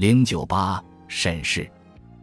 [0.00, 1.70] 零九八审视，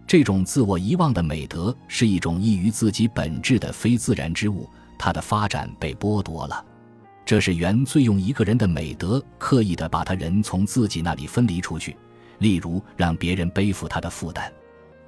[0.07, 6.65] 这种自我遗忘的美德是一种异于自己本质的非自然之物，它的发展被剥夺了。
[7.23, 11.95] 这是原罪用一个人的美德刻意的把他人从自己那里分离出去，
[12.39, 14.51] 例如让别人背负他的负担。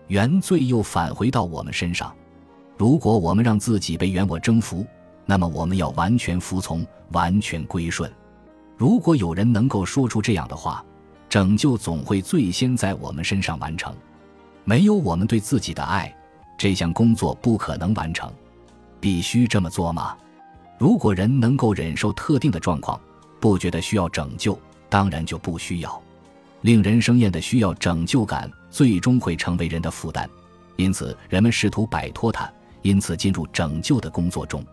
[0.05, 2.15] 原罪又返回到我们身上。
[2.77, 4.85] 如果我们让自己被原我征服，
[5.25, 8.13] 那么我们要完全服从，完全归顺。
[8.77, 10.85] 如果有人能够说出这样的话，
[11.29, 13.95] 拯救总会最先在我们身上完成。
[14.65, 16.13] 没有我们对自己的爱，
[16.57, 18.31] 这项工作不可能完成。
[18.99, 20.17] 必须这么做吗？
[20.77, 22.99] 如果人能够忍受特定的状况，
[23.39, 26.01] 不觉得需要拯救，当然就不需要。
[26.61, 30.29] 令人生厌的需要拯救感，最终会成为人的负担，
[30.75, 32.51] 因此人们试图摆脱它，
[32.81, 34.65] 因此进入拯救的工作中。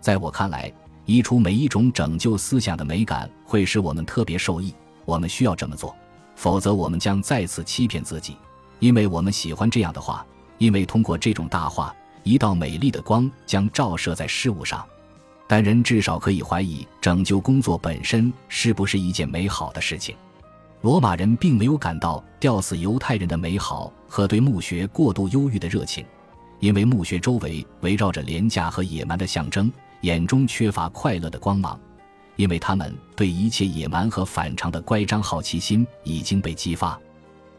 [0.00, 0.70] 在我看来，
[1.06, 4.74] 移除每一种拯救思想的美感，会使我们特别受益。
[5.04, 5.94] 我们需要这么做，
[6.36, 8.36] 否则我们将再次欺骗自己，
[8.78, 10.24] 因为我们喜欢这样的话，
[10.58, 14.84] 因为通过这种大话，一道美丽的光将照射在事物上。
[15.48, 20.16] 但人至少可以怀疑拯救工作本身是不是一件美好的事情。
[20.80, 26.06] 罗马人并没有感到吊死犹太人的美好和对墓穴过度忧郁的热情，
[26.58, 31.78] 因为墓穴周围围绕着廉价和野蛮的象征，眼中缺乏快乐的光芒，
[32.36, 36.98] 因为他们对一切野蛮和反常的乖张好奇心已经被激发。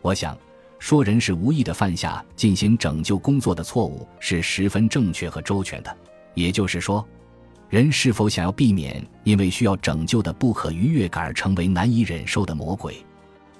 [0.01, 0.37] 我想，
[0.79, 5.95] 说人是无意的犯下进行拯救工作的错误是十分正确和周全的，
[6.33, 7.05] 也就是说。
[7.69, 13.03] 人是否想要避免因为需要拯救的不可逾越感而成为难以忍受的魔鬼？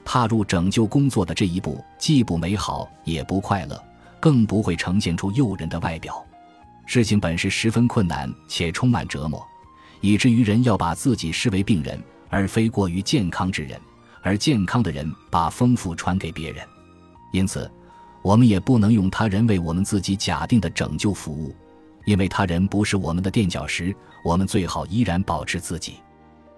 [0.06, 3.84] 踏入拯救工作的这一步既不美好也不快乐，
[4.20, 6.24] 更不会呈现出诱人的外表。
[6.86, 9.44] 事情本是十分困难且充满折磨，
[10.04, 11.98] 以至于人要把自己视为病人，
[12.30, 13.80] 而非过于健康之人；
[14.22, 16.62] 而健康的人把丰富传给别人。
[17.32, 17.72] 因此，
[18.22, 21.56] 我们也不能用他人为我们自己假定的拯救服务。
[22.06, 23.96] 因为他人不是我们的垫脚石，
[24.26, 25.94] 我们最好依然保持自己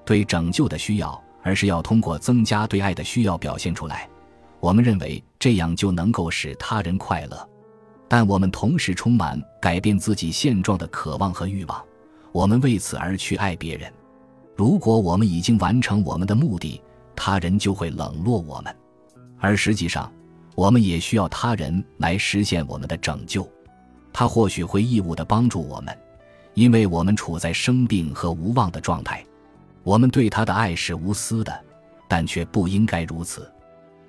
[0.03, 4.09] 对拯救的需要，而是要通过增加对爱的需要表现出来。
[4.59, 7.47] 我们认为这样就能够使他人快乐，
[8.07, 11.79] 但我们同时充满改变自己现状的渴望和欲望。
[12.35, 13.89] 我们为此而去爱别人。
[14.57, 16.81] 如果我们已经完成我们的目的，
[17.15, 18.75] 他人就会冷落我们，
[19.39, 20.11] 而实际上，
[20.53, 23.49] 我们也需要他人来实现我们的拯救。
[24.11, 25.97] 他或许会义务地帮助我们，
[26.55, 29.25] 因为我们处在生病和无望的状态。
[29.83, 31.57] 我们对他的爱是无私的，
[32.05, 33.49] 但却不应该如此。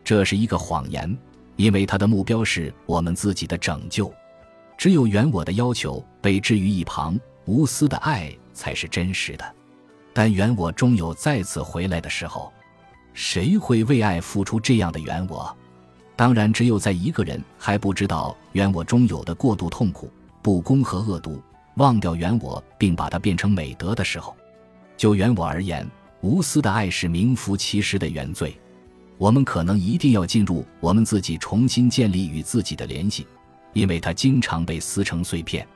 [0.03, 1.17] 这是一个谎言，
[1.55, 4.13] 因为他的目标是我们自己的拯救。
[4.77, 7.17] 只有原我的要求被置于一旁，
[7.47, 9.55] 无私的爱才是真实的。
[10.13, 12.53] 但原我终有再次回来的时候，
[13.13, 15.55] 谁会为爱付出这样的原我？
[16.15, 20.11] 当然，只有在一个人还不知道原我中有的过度痛苦、
[20.43, 21.43] 不公和恶毒，
[21.77, 24.35] 忘掉原我并把它变成美德的时候，
[24.97, 25.87] 就原我而言，
[26.23, 28.59] 无私的爱是名副其实的原罪。
[29.19, 33.27] 我们可能一定要进入我们自己，重新建立与自己的联系，
[33.75, 35.67] 因为它经常被撕成碎片，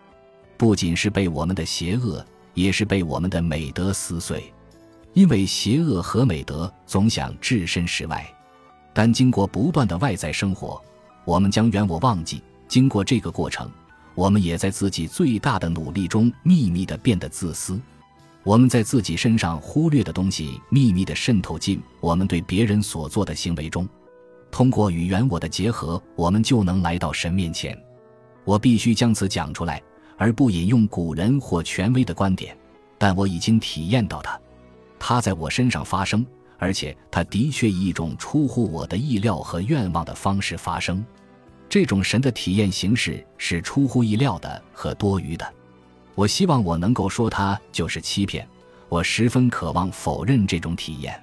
[0.61, 2.23] 不仅是被我们的邪恶，
[2.53, 4.53] 也是被我们的美德撕碎，
[5.15, 8.31] 因为邪恶和美德总想置身事外。
[8.93, 10.79] 但经过不断的外在生活，
[11.25, 12.43] 我们将原我忘记。
[12.69, 13.71] 经过这个过程，
[14.15, 17.81] 我们也在自己最大的努力中秘密的变得自私。
[18.43, 23.89] 我们在自己身上忽略的东西，秘密的渗透进我们对别人所做的行为中。
[24.51, 27.75] 通过与原我的结合，我们就能来到神面前。
[28.45, 29.83] 我必须将此讲出来，
[30.21, 32.55] 而不引用古人或权威的观点。
[32.99, 34.39] 但我已经体验到它，
[34.99, 36.25] 它在我身上发生。
[36.59, 41.03] 而且，它的确以一种出乎我的意料和愿望的方式发生。
[41.71, 45.55] 这种神的体验形式是出乎意料的和多余的。
[46.15, 48.47] 我希望我能够说它就是欺骗。
[48.91, 51.19] 我十分渴望否认这种体验，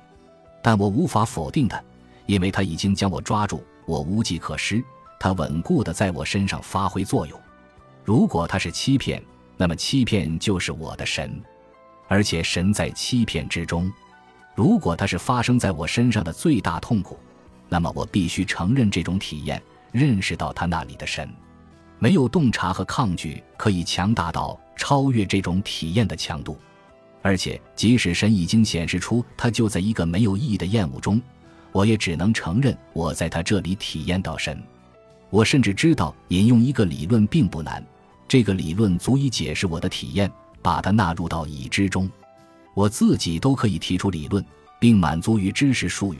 [0.63, 1.79] 但我无法否定它，
[2.25, 4.83] 因为它已经将我抓住，我无计可施。
[5.19, 7.39] 它稳固的在我身上发挥作用。
[8.07, 9.21] 如果他是欺骗，
[9.57, 11.43] 那么欺骗就是我的神，
[12.07, 13.91] 而且神在欺骗之中。
[14.55, 17.19] 如果它是发生在我身上的最大痛苦，
[17.67, 19.61] 那么我必须承认这种体验，
[19.91, 21.29] 认识到他那里的神。
[21.99, 26.57] 没有洞察和抗拒可以强大到超越这种体验的强度。
[27.21, 31.21] 而且，即使神已经显示出他就在一个没有意义的厌恶中，
[31.73, 34.63] 我也只能承认我在他这里体验到神。
[35.29, 37.85] 我甚至知道引用一个理论并不难，
[38.27, 40.31] 这个理论足以解释我的体验，
[40.61, 42.09] 把它纳入到已知中。
[42.73, 44.43] 我自己都可以提出理论，
[44.79, 46.19] 并满足于知识术语，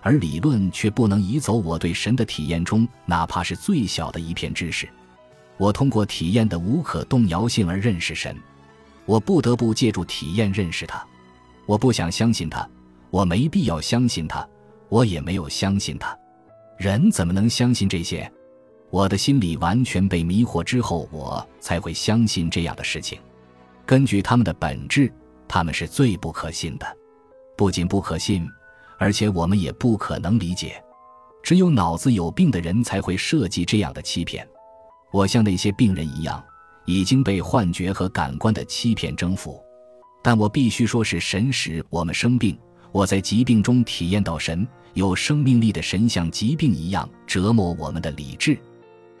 [0.00, 4.88] 而理论却不能移走我对神的体验中哪怕是最小的一片知识。
[5.56, 8.36] 我通过体验的无可动摇性而认识神，
[9.04, 11.06] 我不得不借助体验认识他。
[11.66, 12.68] 我不想相信他，
[13.10, 14.46] 我没必要相信他，
[14.88, 16.16] 我也没有相信他。
[16.76, 18.30] 人怎么能相信这些？
[18.94, 23.18] 我的心里完全被迷惑之后，我才会相信这样的事情。
[23.84, 25.12] 根据他们的本质，
[25.48, 26.86] 他们是最不可信的。
[27.56, 28.48] 不仅不可信，
[28.96, 30.80] 而且我们也不可能理解。
[31.42, 34.46] 只有脑子有病的人才会设计这样的欺骗。
[35.10, 36.40] 我像那些病人一样，
[36.84, 39.60] 已经被幻觉和感官的欺骗征服。
[40.22, 42.56] 但我必须说是神使我们生病。
[42.92, 48.56] 我在疾病中体验到神有生命力的神像疾病一样折磨我们的理智。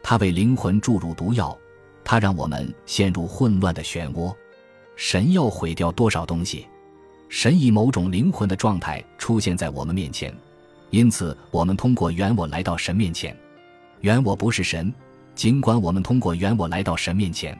[0.06, 1.58] 他为灵魂注入毒药，
[2.04, 4.36] 他让我们陷入混乱的漩涡。
[4.96, 6.66] 神要毁掉多少东西？
[7.30, 10.36] 神以某种灵魂的状态出现在我们面前，
[10.90, 13.34] 因此我们通过原我来到神面前。
[14.02, 14.92] 原我不是神，
[15.34, 17.58] 尽管我们通过原我来到神面前。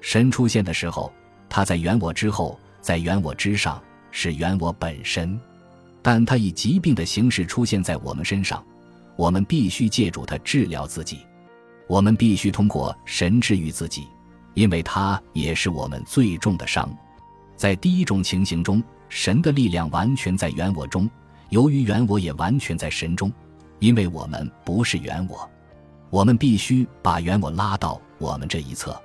[0.00, 1.12] 神出现的时候，
[1.50, 3.78] 他在原我之后，在原我之上，
[4.10, 5.38] 是原我本身。
[6.00, 8.64] 但他以疾病的形式出现在我们身上，
[9.16, 11.18] 我们必须借助他治疗自己。
[11.86, 14.08] 我们必须通过神治愈自己。
[14.54, 16.88] 因为它也是我们最重的伤，
[17.56, 21.08] 在第一种情形中，神的力量完全在原我中；
[21.50, 23.32] 由于原我也完全在神中，
[23.80, 25.50] 因为我们不是原我，
[26.08, 28.96] 我们必须把原我拉到我们这一侧。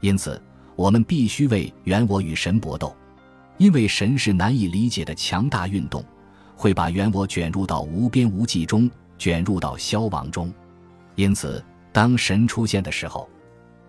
[0.00, 0.42] 因此，
[0.74, 2.92] 我们必须为原我与神搏斗，
[3.58, 6.04] 因为神是难以理解的强大运动，
[6.56, 10.52] 会把原我卷入到无边无际中，卷入到消亡中。
[11.14, 13.28] 因此，当神出现的时候。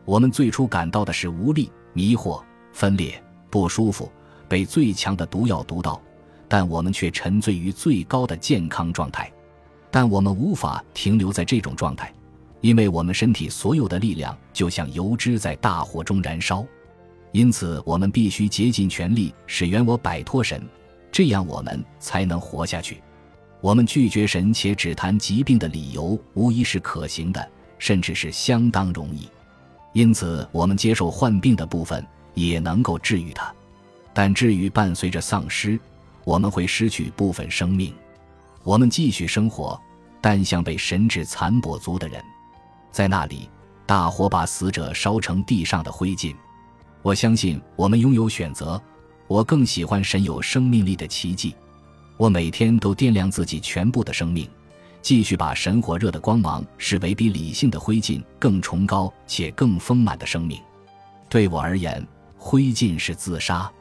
[0.04, 2.44] 我们最初感到的是无力、迷惑、
[2.74, 4.12] 分裂、不舒服，
[4.50, 6.02] 被最强的毒药毒到，
[6.48, 9.32] 但我们却沉醉于最高的健康状态。
[9.92, 12.12] 但我们无法停留在这种状态，
[12.62, 16.66] 因为我们身体所有的力量就像油脂在大火中燃烧。
[17.32, 20.68] 因此，我们必须竭尽全力使原我摆脱神，
[21.12, 23.02] 这样我们才能活下去。
[23.62, 27.48] 我们拒绝神且只谈疾病的理由，无疑是可行的，
[27.82, 29.28] 甚至是相当容易。
[29.92, 32.06] 因此，我们接受患病的部分
[32.36, 33.52] 也能够治愈它，
[34.14, 35.80] 但治愈伴随着丧失，
[36.24, 37.92] 我们会失去部分生命。
[38.64, 39.82] 我们继续生活，
[40.22, 42.24] 但像被神指残跛足的人，
[42.92, 43.50] 在那里，
[43.88, 46.36] 大火把死者烧成地上的灰烬。
[47.02, 48.80] 我相信我们拥有选择。
[49.28, 51.56] 我更喜欢神有生命力的奇迹。
[52.18, 54.48] 我每天都掂量自己全部的生命。
[55.02, 60.60] 继续把神火热的光芒视为比理性的灰烬更崇高且更丰满的生命。
[61.28, 62.06] 对我而言，
[62.38, 63.72] 灰烬是自杀。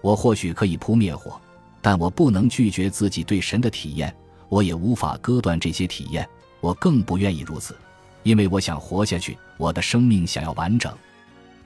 [0.00, 1.40] 我或许可以扑灭火，
[1.82, 4.14] 但我不能拒绝自己对神的体验。
[4.48, 6.28] 我也无法割断这些体验。
[6.60, 7.76] 我更不愿意如此，
[8.22, 9.36] 因为我想活下去。
[9.56, 10.92] 我的生命想要完整，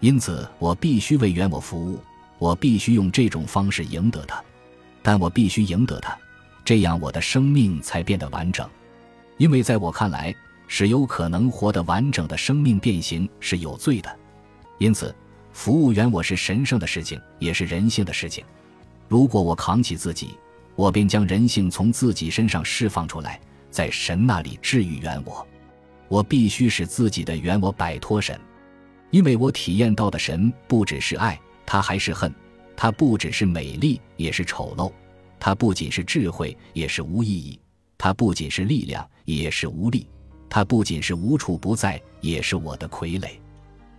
[0.00, 1.98] 因此我必须为原我服务。
[2.38, 4.42] 我必须用这种方式赢得它，
[5.02, 6.16] 但我必须赢得它，
[6.64, 8.68] 这样我的生命才变得完整。
[9.36, 10.34] 因为在我看来，
[10.66, 14.18] 使有可能活得完整的生命变形是有罪的，
[14.78, 15.14] 因此，
[15.52, 18.44] 服务员我是神圣的事情，也是人性的事情。
[19.08, 20.30] 如果我扛起自己，
[20.76, 23.40] 我便将人性从自己身上释放出来，
[23.70, 25.46] 在神那里治愈原我。
[26.08, 28.38] 我必须使自己的原我摆脱神，
[29.10, 32.30] 因为我体验到的神不只是爱，他还是恨；
[32.76, 34.92] 他不只是美丽，也是丑陋；
[35.40, 37.58] 他不仅是智慧，也是无意义。
[37.96, 40.06] 它不仅是力量，也是无力；
[40.48, 43.30] 它不仅是无处不在，也是我的傀儡。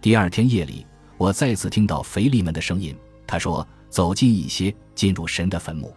[0.01, 0.85] 第二天夜里，
[1.17, 2.95] 我再次听到腓力门的声音。
[3.27, 5.91] 他说：“走近一些，进入神的坟墓。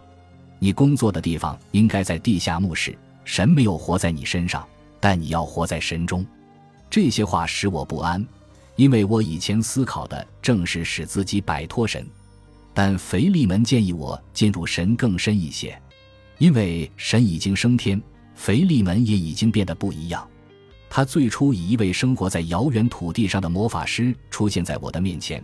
[0.59, 2.97] 你工作的地方应该在地下墓室。
[3.25, 4.67] 神没有活在你身上，
[4.99, 6.25] 但你要活在神中。”
[6.89, 8.27] 这些话使我不安，
[8.77, 12.07] 因为我以前思考的正是使自己摆脱神。
[12.73, 15.79] 但腓力门建议我进入神更深一些。
[16.39, 18.01] 因为神已经升天，
[18.35, 20.27] 腓力门也已经变得不一样。
[20.89, 25.43] 他最初以一位生活在遥远土地上的魔法师出现在我的面前，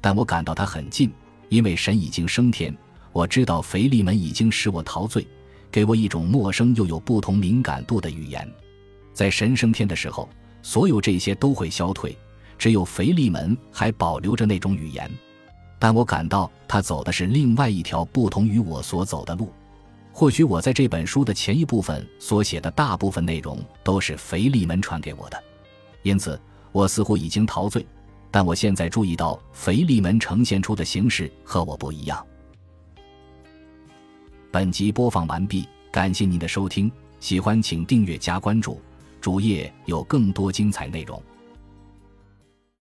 [0.00, 1.12] 但我感到他很近，
[1.48, 2.74] 因为神已经升天。
[3.12, 5.26] 我知道腓力门已经使我陶醉，
[5.70, 8.48] 给我一种陌生又有不同敏感度的语言。
[9.12, 10.28] 在神升天的时候，
[10.62, 12.16] 所有这些都会消退，
[12.56, 15.10] 只有腓力门还保留着那种语言。
[15.78, 19.52] 但我感到他走的是另外一条不同于我所走的路。
[20.18, 25.44] 或许我在这本书的前一部分所写的大部分内容都是腓利门传给我的，
[26.04, 26.40] 因此
[26.72, 27.86] 我似乎已经陶醉。
[28.30, 32.26] 但我现在注意到腓利门呈现出的形式和我不一样。
[34.50, 38.80] 本集播放完毕，感谢您的收听，喜欢请订阅加关注，
[39.20, 41.22] 主页有更多精彩内容。